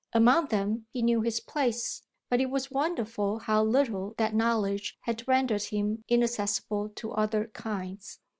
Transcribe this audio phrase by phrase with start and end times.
[0.13, 5.27] Among them he knew his place; but it was wonderful how little that knowledge had
[5.27, 8.17] rendered him inaccessible to other kinds.